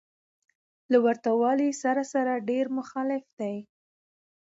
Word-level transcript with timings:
له 0.91 0.97
ورته 1.05 1.29
والي 1.41 1.69
سره 1.83 2.03
سره 2.13 2.43
ډېر 2.49 2.65
مختلف 2.77 3.23
دى. 3.39 3.55